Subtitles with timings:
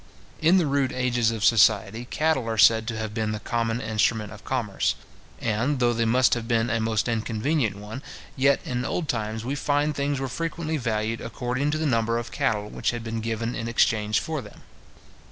[0.41, 4.33] In the rude ages of society, cattle are said to have been the common instrument
[4.33, 4.95] of commerce;
[5.39, 8.01] and, though they must have been a most inconvenient one,
[8.35, 12.31] yet, in old times, we find things were frequently valued according to the number of
[12.31, 14.63] cattle which had been given in exchange for them.